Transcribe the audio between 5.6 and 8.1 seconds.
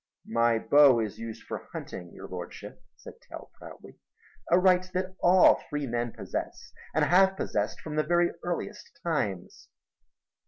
free men possess and have possessed from the